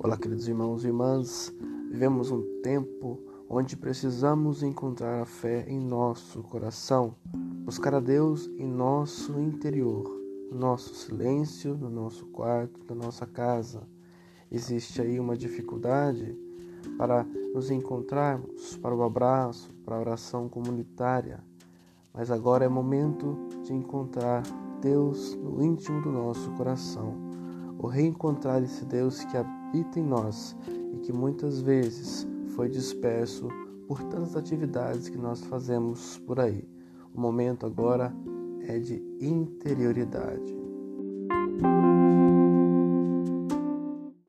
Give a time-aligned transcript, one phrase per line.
[0.00, 1.52] Olá, queridos irmãos e irmãs.
[1.90, 3.18] Vivemos um tempo
[3.50, 7.16] onde precisamos encontrar a fé em nosso coração,
[7.64, 10.04] buscar a Deus em nosso interior,
[10.52, 13.88] no nosso silêncio, no nosso quarto, na nossa casa.
[14.52, 16.38] Existe aí uma dificuldade
[16.96, 21.42] para nos encontrarmos, para o abraço, para a oração comunitária.
[22.14, 24.44] Mas agora é momento de encontrar
[24.80, 27.27] Deus no íntimo do nosso coração
[27.78, 30.56] o reencontrar esse Deus que habita em nós
[30.92, 33.48] e que muitas vezes foi disperso
[33.86, 36.68] por tantas atividades que nós fazemos por aí.
[37.14, 38.12] O momento agora
[38.66, 40.57] é de interioridade.